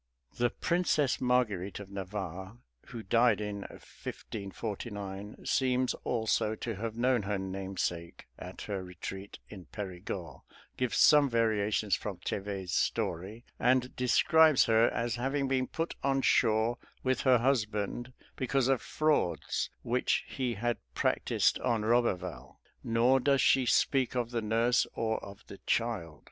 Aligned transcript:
The 0.35 0.49
Princess 0.49 1.21
Marguerite 1.21 1.79
of 1.79 1.91
Navarre, 1.91 2.57
who 2.87 3.03
died 3.03 3.39
in 3.39 3.57
1549, 3.57 5.45
seems 5.45 5.93
also 6.03 6.55
to 6.55 6.73
have 6.75 6.95
known 6.97 7.21
her 7.21 7.37
namesake 7.37 8.25
at 8.39 8.63
her 8.63 8.83
retreat 8.83 9.37
in 9.47 9.65
Perigord, 9.65 10.41
gives 10.75 10.97
some 10.97 11.29
variations 11.29 11.95
from 11.95 12.17
Thevet's 12.17 12.73
story, 12.73 13.45
and 13.59 13.95
describes 13.95 14.65
her 14.65 14.89
as 14.89 15.17
having 15.17 15.47
been 15.47 15.67
put 15.67 15.93
on 16.03 16.23
shore 16.23 16.79
with 17.03 17.21
her 17.21 17.37
husband, 17.37 18.11
because 18.35 18.69
of 18.69 18.81
frauds 18.81 19.69
which 19.83 20.25
he 20.27 20.55
had 20.55 20.77
practised 20.95 21.59
on 21.59 21.83
Roberval; 21.83 22.59
nor 22.83 23.19
does 23.19 23.41
she 23.41 23.67
speak 23.67 24.15
of 24.15 24.31
the 24.31 24.41
nurse 24.41 24.87
or 24.95 25.23
of 25.23 25.45
the 25.45 25.59
child. 25.67 26.19